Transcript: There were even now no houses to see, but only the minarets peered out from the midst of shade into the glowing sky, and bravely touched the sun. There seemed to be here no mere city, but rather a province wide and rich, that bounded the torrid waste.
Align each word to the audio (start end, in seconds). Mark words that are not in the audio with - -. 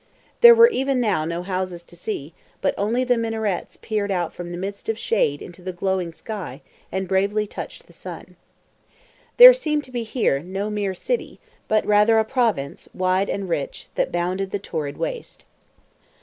There 0.39 0.55
were 0.55 0.67
even 0.67 0.99
now 0.99 1.25
no 1.25 1.43
houses 1.43 1.83
to 1.83 1.95
see, 1.95 2.33
but 2.59 2.73
only 2.75 3.03
the 3.03 3.19
minarets 3.19 3.77
peered 3.79 4.09
out 4.09 4.33
from 4.33 4.51
the 4.51 4.57
midst 4.57 4.89
of 4.89 4.97
shade 4.97 5.43
into 5.43 5.61
the 5.61 5.71
glowing 5.71 6.11
sky, 6.11 6.63
and 6.91 7.07
bravely 7.07 7.45
touched 7.45 7.85
the 7.85 7.93
sun. 7.93 8.35
There 9.37 9.53
seemed 9.53 9.83
to 9.83 9.91
be 9.91 10.01
here 10.01 10.39
no 10.39 10.71
mere 10.71 10.95
city, 10.95 11.39
but 11.67 11.85
rather 11.85 12.17
a 12.17 12.25
province 12.25 12.89
wide 12.95 13.29
and 13.29 13.47
rich, 13.47 13.89
that 13.93 14.11
bounded 14.11 14.49
the 14.49 14.57
torrid 14.57 14.97
waste. 14.97 15.45